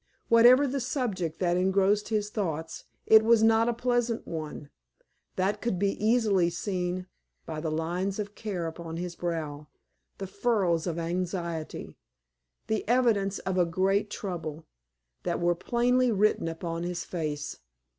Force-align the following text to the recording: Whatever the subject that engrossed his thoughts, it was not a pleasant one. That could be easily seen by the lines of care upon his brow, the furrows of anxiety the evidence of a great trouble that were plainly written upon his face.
Whatever 0.29 0.65
the 0.65 0.79
subject 0.79 1.37
that 1.37 1.55
engrossed 1.57 2.09
his 2.09 2.31
thoughts, 2.31 2.85
it 3.05 3.23
was 3.23 3.43
not 3.43 3.69
a 3.69 3.73
pleasant 3.75 4.27
one. 4.27 4.71
That 5.35 5.61
could 5.61 5.77
be 5.77 5.91
easily 6.03 6.49
seen 6.49 7.05
by 7.45 7.59
the 7.61 7.69
lines 7.69 8.17
of 8.17 8.33
care 8.33 8.65
upon 8.65 8.97
his 8.97 9.15
brow, 9.15 9.67
the 10.17 10.25
furrows 10.25 10.87
of 10.87 10.97
anxiety 10.97 11.97
the 12.65 12.83
evidence 12.87 13.37
of 13.45 13.59
a 13.59 13.65
great 13.67 14.09
trouble 14.09 14.65
that 15.21 15.39
were 15.39 15.53
plainly 15.53 16.11
written 16.11 16.47
upon 16.47 16.81
his 16.81 17.05
face. 17.05 17.59